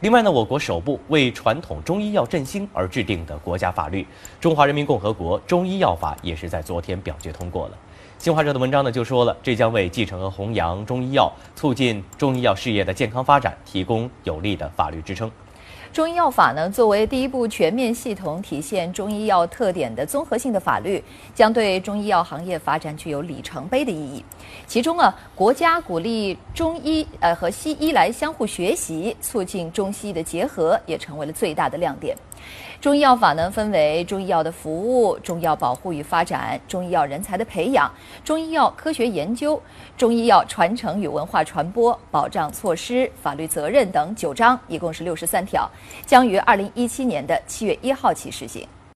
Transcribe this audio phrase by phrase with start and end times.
[0.00, 4.02] 另外呢，我国首部为传统中医药振兴而制定的国家法律
[4.40, 7.76] 《中华人民共和国中医药法》也是在昨天表决通过了。
[8.16, 15.30] 新华社的文章呢就说了，这将为继承和弘扬中医药、促进中医药事业的健康发展提供有力的法律支撑。
[15.92, 21.02] 中医药法呢，作为第一部全面系统体现中医药特点的综合性的法律，
[21.34, 24.24] 将对中医药行业发展具有里程碑的意义。
[24.66, 32.16] 其中啊，国家鼓励中医呃和西医来相互学习，促进中西医的结合，也成为了最大的亮点。
[32.80, 37.90] 中医药法呢，分为中医药的服务、中医药保护与发展、中医药人才的培养、
[38.24, 39.60] 中医药科学研究、
[39.98, 45.70] 中医药传承与文化传播、保障措施、法律责任等九章，一共是六十三条，
[46.06, 48.66] 将于二零一七年的七月一号起实行。